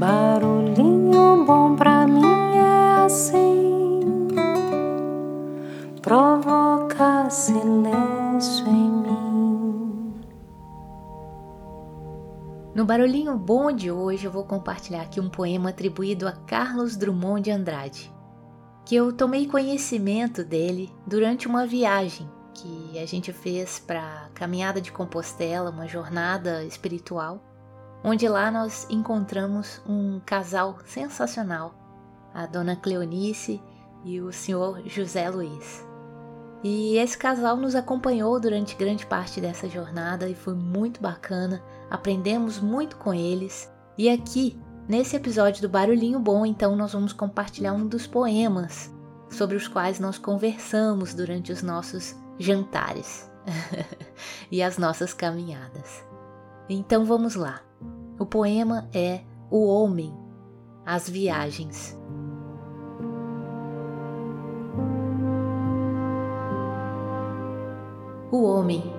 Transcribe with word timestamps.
Barulhinho 0.00 1.44
bom 1.44 1.76
pra 1.76 2.06
mim 2.06 2.24
é 2.56 3.04
assim, 3.04 4.00
provoca 6.00 7.28
silêncio 7.28 8.66
em 8.66 8.90
mim. 8.90 10.14
No 12.74 12.86
Barulhinho 12.86 13.36
Bom 13.36 13.70
de 13.70 13.90
hoje 13.90 14.24
eu 14.24 14.32
vou 14.32 14.44
compartilhar 14.44 15.02
aqui 15.02 15.20
um 15.20 15.28
poema 15.28 15.68
atribuído 15.68 16.26
a 16.26 16.32
Carlos 16.32 16.96
Drummond 16.96 17.42
de 17.42 17.50
Andrade, 17.50 18.10
que 18.86 18.96
eu 18.96 19.12
tomei 19.12 19.46
conhecimento 19.46 20.42
dele 20.42 20.90
durante 21.06 21.46
uma 21.46 21.66
viagem 21.66 22.26
que 22.54 22.98
a 22.98 23.04
gente 23.04 23.34
fez 23.34 23.78
para 23.78 24.30
Caminhada 24.32 24.80
de 24.80 24.90
Compostela, 24.90 25.68
uma 25.68 25.86
jornada 25.86 26.64
espiritual 26.64 27.49
onde 28.02 28.28
lá 28.28 28.50
nós 28.50 28.86
encontramos 28.90 29.80
um 29.86 30.20
casal 30.24 30.78
sensacional, 30.84 31.74
a 32.32 32.46
dona 32.46 32.76
Cleonice 32.76 33.62
e 34.04 34.20
o 34.20 34.32
senhor 34.32 34.82
José 34.86 35.28
Luiz. 35.28 35.84
E 36.62 36.96
esse 36.98 37.16
casal 37.16 37.56
nos 37.56 37.74
acompanhou 37.74 38.38
durante 38.38 38.76
grande 38.76 39.06
parte 39.06 39.40
dessa 39.40 39.68
jornada 39.68 40.28
e 40.28 40.34
foi 40.34 40.54
muito 40.54 41.00
bacana, 41.00 41.62
aprendemos 41.90 42.60
muito 42.60 42.96
com 42.96 43.14
eles. 43.14 43.70
E 43.96 44.10
aqui, 44.10 44.60
nesse 44.86 45.16
episódio 45.16 45.62
do 45.62 45.68
Barulhinho 45.68 46.18
Bom, 46.18 46.44
então 46.44 46.76
nós 46.76 46.92
vamos 46.92 47.12
compartilhar 47.12 47.72
um 47.72 47.86
dos 47.86 48.06
poemas 48.06 48.92
sobre 49.30 49.56
os 49.56 49.68
quais 49.68 49.98
nós 49.98 50.18
conversamos 50.18 51.14
durante 51.14 51.50
os 51.50 51.62
nossos 51.62 52.14
jantares 52.38 53.30
e 54.50 54.62
as 54.62 54.76
nossas 54.76 55.14
caminhadas. 55.14 56.04
Então 56.68 57.04
vamos 57.04 57.34
lá. 57.34 57.69
O 58.20 58.26
poema 58.26 58.86
é 58.92 59.20
O 59.50 59.66
Homem, 59.66 60.14
As 60.84 61.08
Viagens. 61.08 61.98
O 68.30 68.44
homem, 68.44 68.92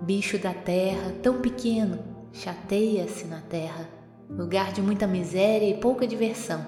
bicho 0.00 0.38
da 0.38 0.54
terra, 0.54 1.12
tão 1.24 1.40
pequeno, 1.40 1.98
chateia-se 2.32 3.26
na 3.26 3.40
terra, 3.40 3.88
lugar 4.28 4.72
de 4.72 4.80
muita 4.80 5.08
miséria 5.08 5.68
e 5.68 5.80
pouca 5.80 6.06
diversão. 6.06 6.64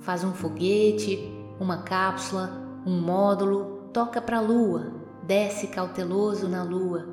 Faz 0.00 0.24
um 0.24 0.32
foguete, 0.32 1.32
uma 1.60 1.82
cápsula, 1.82 2.50
um 2.84 3.00
módulo, 3.00 3.88
toca 3.92 4.20
para 4.20 4.38
a 4.38 4.42
lua, 4.42 4.94
desce 5.22 5.68
cauteloso 5.68 6.48
na 6.48 6.64
lua, 6.64 7.06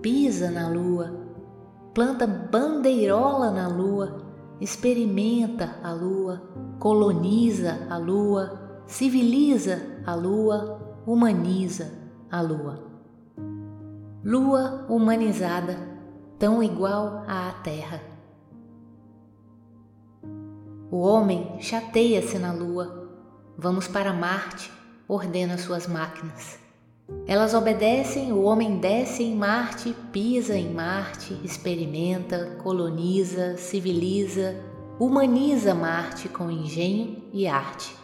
pisa 0.00 0.50
na 0.50 0.70
lua, 0.70 1.25
planta 1.96 2.26
bandeirola 2.26 3.50
na 3.50 3.68
lua, 3.68 4.20
experimenta 4.60 5.80
a 5.82 5.94
lua, 5.94 6.42
coloniza 6.78 7.86
a 7.88 7.96
lua, 7.96 8.84
civiliza 8.86 9.80
a 10.04 10.14
lua, 10.14 10.78
humaniza 11.06 11.90
a 12.30 12.42
lua. 12.42 12.84
Lua 14.22 14.84
humanizada, 14.90 15.78
tão 16.38 16.62
igual 16.62 17.24
à 17.26 17.50
Terra. 17.64 18.02
O 20.90 20.98
homem 20.98 21.56
chateia-se 21.60 22.38
na 22.38 22.52
lua. 22.52 23.08
Vamos 23.56 23.88
para 23.88 24.12
Marte, 24.12 24.70
ordena 25.08 25.56
suas 25.56 25.86
máquinas. 25.86 26.65
Elas 27.26 27.54
obedecem, 27.54 28.32
o 28.32 28.42
homem 28.42 28.78
desce 28.78 29.22
em 29.22 29.36
Marte, 29.36 29.94
pisa 30.10 30.56
em 30.56 30.72
Marte, 30.72 31.40
experimenta, 31.44 32.56
coloniza, 32.62 33.56
civiliza, 33.56 34.56
humaniza 34.98 35.72
Marte 35.72 36.28
com 36.28 36.50
engenho 36.50 37.22
e 37.32 37.46
arte. 37.46 37.96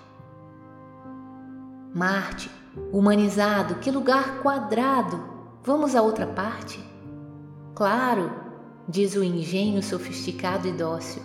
Marte, 1.94 2.50
humanizado, 2.92 3.76
que 3.76 3.90
lugar 3.90 4.40
quadrado! 4.40 5.20
Vamos 5.64 5.94
a 5.94 6.02
outra 6.02 6.26
parte? 6.26 6.80
Claro, 7.74 8.32
diz 8.88 9.14
o 9.14 9.22
engenho 9.22 9.82
sofisticado 9.82 10.66
e 10.68 10.72
dócil. 10.72 11.22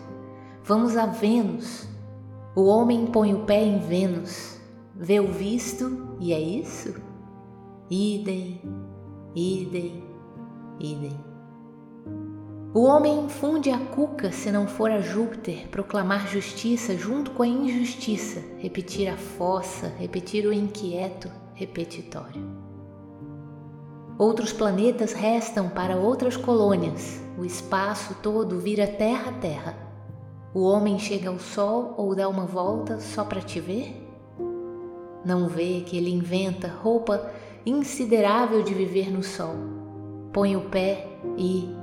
Vamos 0.64 0.98
a 0.98 1.06
Vênus. 1.06 1.88
O 2.56 2.66
homem 2.66 3.06
põe 3.08 3.34
o 3.34 3.46
pé 3.46 3.64
em 3.64 3.80
Vênus, 3.80 4.60
vê 4.96 5.20
o 5.20 5.32
visto 5.32 6.18
e 6.20 6.34
é 6.34 6.40
isso? 6.40 7.07
Idem, 7.90 8.62
idem, 9.34 10.04
idem. 10.80 11.18
O 12.74 12.84
homem 12.84 13.26
infunde 13.26 13.72
a 13.72 13.80
cuca 13.80 14.32
se 14.32 14.52
não 14.52 14.68
for 14.68 14.92
a 14.92 15.00
Júpiter 15.00 15.68
proclamar 15.70 16.28
justiça 16.28 16.96
junto 16.98 17.32
com 17.32 17.44
a 17.44 17.48
injustiça, 17.48 18.44
repetir 18.58 19.08
a 19.08 19.18
fossa, 19.18 19.88
repetir 19.98 20.46
o 20.46 20.54
inquieto 20.54 21.32
repetitório. 21.56 22.46
Outros 24.20 24.52
planetas 24.52 25.14
restam 25.14 25.70
para 25.70 25.96
outras 25.96 26.36
colônias, 26.36 27.22
o 27.38 27.46
espaço 27.46 28.16
todo 28.22 28.60
vira 28.60 28.86
terra 28.86 29.30
a 29.30 29.34
terra. 29.34 29.78
O 30.54 30.64
homem 30.64 31.00
chega 31.00 31.30
ao 31.30 31.40
Sol 31.40 31.94
ou 31.98 32.16
dá 32.16 32.28
uma 32.28 32.46
volta 32.46 33.00
só 33.00 33.24
para 33.24 33.42
te 33.42 33.60
ver? 33.60 34.04
Não 35.24 35.48
vê 35.48 35.82
que 35.86 35.98
ele 35.98 36.10
inventa 36.10 36.68
roupa 36.68 37.32
insiderável 37.66 38.64
de 38.64 38.74
viver 38.74 39.12
no 39.12 39.24
sol. 39.24 39.56
Põe 40.32 40.56
o 40.56 40.70
pé 40.70 41.08
e. 41.38 41.76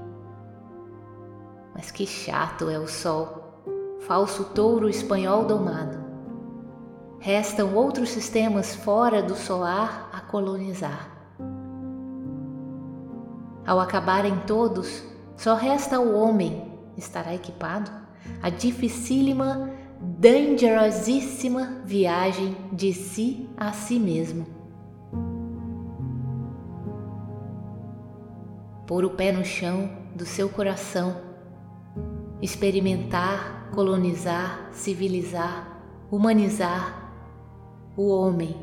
Mas 1.74 1.90
que 1.90 2.06
chato 2.06 2.70
é 2.70 2.78
o 2.78 2.86
sol, 2.86 3.62
falso 4.06 4.44
touro 4.54 4.88
espanhol 4.88 5.44
domado. 5.44 6.04
Restam 7.18 7.74
outros 7.74 8.10
sistemas 8.10 8.74
fora 8.74 9.22
do 9.22 9.34
solar 9.34 10.10
a 10.12 10.20
colonizar. 10.20 11.10
Ao 13.66 13.80
acabarem 13.80 14.38
todos, 14.46 15.02
só 15.36 15.54
resta 15.54 15.98
o 15.98 16.14
homem, 16.14 16.70
estará 16.96 17.34
equipado, 17.34 17.90
a 18.42 18.50
dificílima, 18.50 19.70
dangerosíssima 20.00 21.82
viagem 21.84 22.56
de 22.70 22.92
si 22.92 23.48
a 23.56 23.72
si 23.72 23.98
mesmo. 23.98 24.53
Pôr 28.86 29.04
o 29.04 29.10
pé 29.10 29.32
no 29.32 29.44
chão 29.44 29.90
do 30.14 30.24
seu 30.24 30.48
coração, 30.48 31.16
experimentar, 32.40 33.70
colonizar, 33.72 34.68
civilizar, 34.72 35.80
humanizar 36.10 37.12
o 37.96 38.08
homem, 38.08 38.54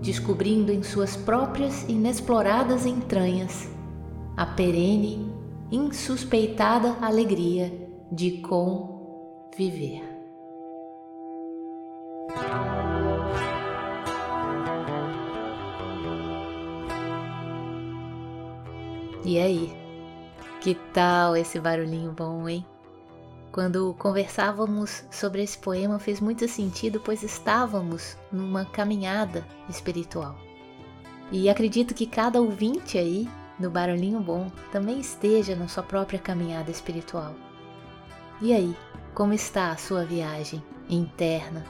descobrindo 0.00 0.72
em 0.72 0.82
suas 0.82 1.16
próprias 1.16 1.88
inexploradas 1.88 2.86
entranhas 2.86 3.68
a 4.36 4.46
perene, 4.46 5.30
insuspeitada 5.70 6.96
alegria 7.00 7.72
de 8.10 8.38
conviver. 8.38 10.09
E 19.30 19.38
aí? 19.38 19.72
Que 20.60 20.74
tal 20.92 21.36
esse 21.36 21.60
barulhinho 21.60 22.10
bom, 22.10 22.48
hein? 22.48 22.66
Quando 23.52 23.94
conversávamos 23.96 25.04
sobre 25.08 25.40
esse 25.40 25.56
poema 25.56 26.00
fez 26.00 26.20
muito 26.20 26.48
sentido, 26.48 26.98
pois 26.98 27.22
estávamos 27.22 28.16
numa 28.32 28.64
caminhada 28.64 29.46
espiritual. 29.68 30.36
E 31.30 31.48
acredito 31.48 31.94
que 31.94 32.06
cada 32.06 32.40
ouvinte 32.40 32.98
aí 32.98 33.30
do 33.56 33.70
Barulhinho 33.70 34.18
Bom 34.18 34.50
também 34.72 34.98
esteja 34.98 35.54
na 35.54 35.68
sua 35.68 35.84
própria 35.84 36.18
caminhada 36.18 36.72
espiritual. 36.72 37.32
E 38.40 38.52
aí, 38.52 38.76
como 39.14 39.32
está 39.32 39.70
a 39.70 39.76
sua 39.76 40.04
viagem 40.04 40.60
interna? 40.88 41.64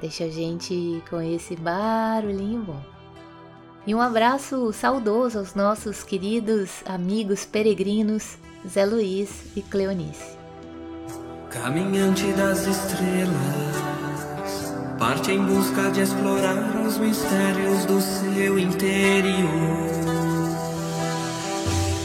Deixa 0.00 0.24
a 0.24 0.28
gente 0.28 1.00
com 1.08 1.20
esse 1.20 1.54
barulhinho 1.54 2.64
bom. 2.64 2.93
E 3.86 3.94
um 3.94 4.00
abraço 4.00 4.72
saudoso 4.72 5.38
aos 5.38 5.54
nossos 5.54 6.02
queridos 6.02 6.70
amigos 6.86 7.44
peregrinos 7.44 8.38
Zé 8.66 8.86
Luiz 8.86 9.28
e 9.54 9.60
Cleonice. 9.60 10.38
Caminhante 11.50 12.32
das 12.32 12.66
estrelas, 12.66 13.34
parte 14.98 15.32
em 15.32 15.44
busca 15.44 15.90
de 15.90 16.00
explorar 16.00 16.74
os 16.86 16.96
mistérios 16.96 17.84
do 17.84 18.00
seu 18.00 18.58
interior. 18.58 19.50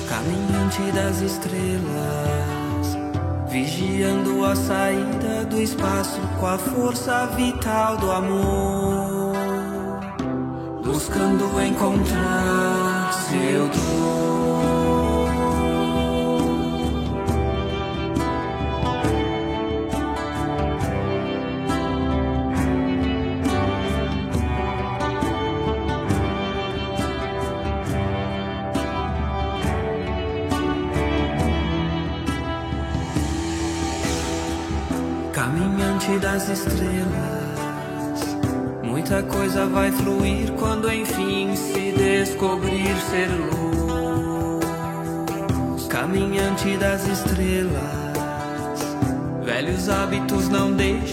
Caminhante 0.09 0.91
das 0.91 1.21
estrelas, 1.21 2.97
vigiando 3.47 4.43
a 4.43 4.53
saída 4.53 5.45
do 5.45 5.61
espaço 5.61 6.19
com 6.41 6.45
a 6.45 6.57
força 6.57 7.25
vital 7.27 7.95
do 7.95 8.11
amor 8.11 9.18
buscando 10.91 11.61
encontrar 11.61 13.13
seu 13.13 13.69
Caminhante 35.33 36.19
das 36.19 36.49
estrelas. 36.49 37.48
Muita 39.09 39.27
coisa 39.27 39.65
vai 39.65 39.91
fluir 39.91 40.51
quando 40.51 40.87
enfim 40.93 41.55
se 41.55 41.91
descobrir 41.93 42.95
ser 43.09 43.27
luz. 43.27 44.63
Caminhante 45.87 46.77
das 46.77 47.07
estrelas. 47.07 47.73
Velhos 49.43 49.89
hábitos 49.89 50.47
não 50.49 50.71
deixarão 50.73 51.08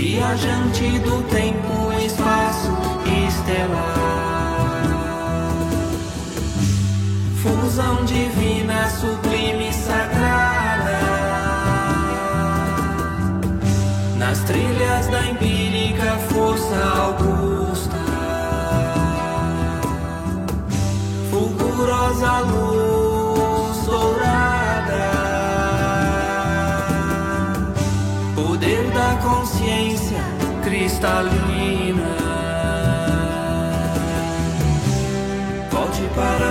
Viajante 0.00 0.96
do 1.00 1.20
tempo, 1.24 1.92
espaço 2.00 2.70
estelar. 3.26 3.98
Fusão 7.42 8.04
divina, 8.04 8.88
sublime, 8.90 9.27
cristalina. 30.98 32.08
Volte 35.70 36.02
para 36.14 36.47